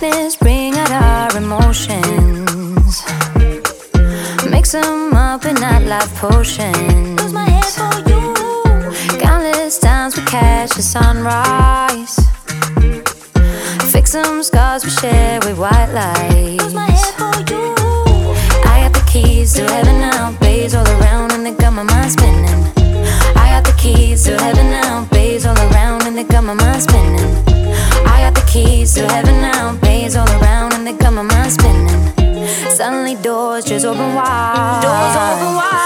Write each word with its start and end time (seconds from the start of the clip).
darkness, 0.00 0.36
bring 0.36 0.74
out 0.74 0.90
our 0.90 1.36
emotions. 1.36 3.02
Mix 4.50 4.72
them 4.72 5.12
up 5.14 5.44
in 5.44 5.62
our 5.62 5.80
life 5.80 6.14
potions. 6.16 7.20
Lose 7.20 7.32
my 7.32 7.44
head 7.44 7.64
for 7.64 8.08
you. 8.08 9.18
Countless 9.18 9.78
times 9.78 10.16
we 10.16 10.24
catch 10.24 10.70
the 10.70 10.82
sunrise. 10.82 12.16
Fix 13.92 14.12
some 14.12 14.42
scars 14.42 14.84
we 14.84 14.90
share 14.90 15.40
with 15.40 15.58
white 15.58 15.92
lights. 15.92 16.62
Lose 16.62 16.74
my 16.74 16.90
head 16.90 17.14
for 17.14 17.52
you. 17.52 17.74
I 18.64 18.88
got 18.88 18.92
the 18.92 19.04
keys 19.10 19.54
to 19.54 19.62
heaven 19.64 20.00
now, 20.00 20.36
bays 20.40 20.74
all 20.74 20.86
around. 20.86 21.09
doors 33.60 33.82
just 33.82 33.86
open 33.86 34.14
wide. 34.14 34.80
Doors 34.82 35.16
open 35.16 35.54
wide. 35.54 35.79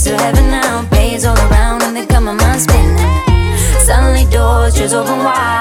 keys 0.00 0.04
to 0.04 0.22
heaven 0.22 0.50
now. 0.50 0.88
Bays 0.90 1.24
all 1.24 1.36
around 1.36 1.82
and 1.82 1.96
they 1.96 2.06
got 2.06 2.22
my 2.22 2.32
mind 2.32 2.60
spinning. 2.60 2.98
Suddenly 3.80 4.24
doors 4.30 4.74
just 4.74 4.94
open 4.94 5.18
wide. 5.18 5.59